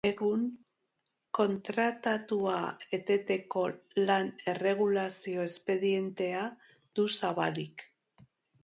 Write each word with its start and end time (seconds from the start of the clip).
Egun, 0.09 0.45
kontratua 1.39 2.55
eteteko 2.99 3.67
lan-erregulazio 4.09 5.47
espedientea 5.53 6.45
du 6.99 7.09
zabalik. 7.23 7.91